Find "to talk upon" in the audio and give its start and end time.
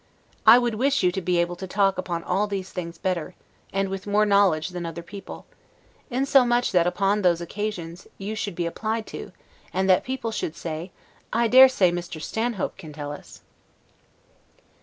1.57-2.23